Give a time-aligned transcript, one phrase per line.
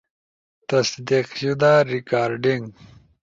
[0.69, 2.65] تصدیق شدہ ریکارڈنگ